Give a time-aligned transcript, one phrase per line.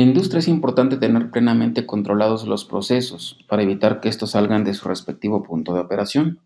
[0.00, 4.88] industria es importante tener plenamente controlados los procesos para evitar que estos salgan de su
[4.88, 6.40] respectivo punto de operación.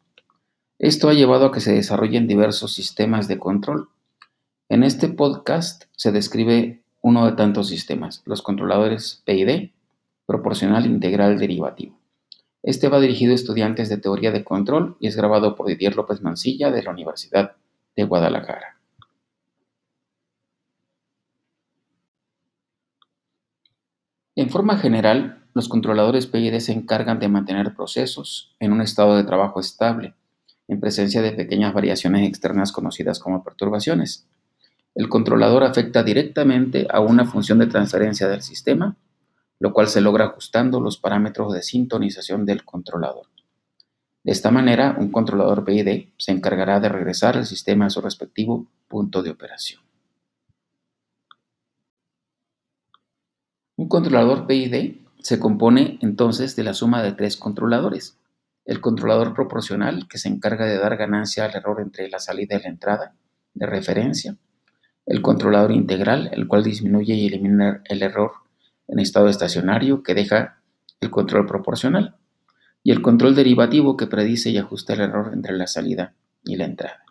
[0.79, 3.89] Esto ha llevado a que se desarrollen diversos sistemas de control.
[4.69, 9.71] En este podcast se describe uno de tantos sistemas, los controladores PID,
[10.27, 11.99] proporcional integral derivativo.
[12.63, 16.23] Este va dirigido a estudiantes de teoría de control y es grabado por Didier López
[16.23, 17.53] Mancilla de la Universidad
[17.97, 18.78] de Guadalajara.
[24.39, 29.25] En forma general, los controladores PID se encargan de mantener procesos en un estado de
[29.25, 30.15] trabajo estable,
[30.69, 34.29] en presencia de pequeñas variaciones externas conocidas como perturbaciones.
[34.95, 38.97] El controlador afecta directamente a una función de transferencia del sistema
[39.59, 43.27] lo cual se logra ajustando los parámetros de sintonización del controlador.
[44.23, 48.69] De esta manera, un controlador PID se encargará de regresar el sistema a su respectivo
[48.87, 49.88] punto de operación.
[53.89, 58.19] Un controlador PID se compone entonces de la suma de tres controladores.
[58.67, 62.63] El controlador proporcional, que se encarga de dar ganancia al error entre la salida y
[62.63, 63.15] la entrada
[63.55, 64.37] de referencia.
[65.07, 68.33] El controlador integral, el cual disminuye y elimina el error
[68.89, 70.61] en estado estacionario que deja
[71.01, 72.19] el control proporcional
[72.83, 76.13] y el control derivativo que predice y ajusta el error entre la salida
[76.45, 77.07] y la entrada.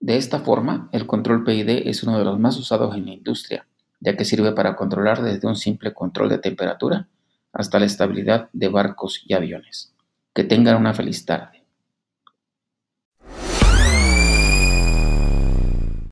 [0.00, 3.66] De esta forma, el control PID es uno de los más usados en la industria,
[4.02, 7.08] ya que sirve para controlar desde un simple control de temperatura
[7.52, 9.94] hasta la estabilidad de barcos y aviones.
[10.34, 11.61] Que tengan una feliz tarde.